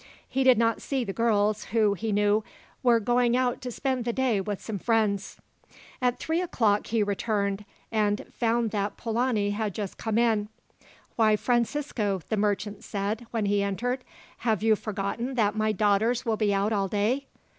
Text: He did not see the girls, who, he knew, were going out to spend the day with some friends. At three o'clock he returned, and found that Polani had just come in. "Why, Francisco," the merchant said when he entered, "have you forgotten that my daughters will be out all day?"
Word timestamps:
He 0.27 0.43
did 0.43 0.57
not 0.57 0.81
see 0.81 1.03
the 1.03 1.13
girls, 1.13 1.65
who, 1.65 1.93
he 1.93 2.11
knew, 2.11 2.43
were 2.81 2.99
going 2.99 3.37
out 3.37 3.61
to 3.61 3.69
spend 3.69 4.03
the 4.03 4.11
day 4.11 4.41
with 4.41 4.59
some 4.59 4.79
friends. 4.79 5.37
At 6.01 6.17
three 6.17 6.41
o'clock 6.41 6.87
he 6.87 7.03
returned, 7.03 7.65
and 7.91 8.25
found 8.31 8.71
that 8.71 8.97
Polani 8.97 9.51
had 9.51 9.75
just 9.75 9.99
come 9.99 10.17
in. 10.17 10.49
"Why, 11.17 11.35
Francisco," 11.35 12.19
the 12.29 12.35
merchant 12.37 12.83
said 12.83 13.27
when 13.29 13.45
he 13.45 13.61
entered, 13.61 14.03
"have 14.39 14.63
you 14.63 14.75
forgotten 14.75 15.35
that 15.35 15.55
my 15.55 15.71
daughters 15.71 16.25
will 16.25 16.35
be 16.35 16.51
out 16.51 16.73
all 16.73 16.87
day?" 16.87 17.27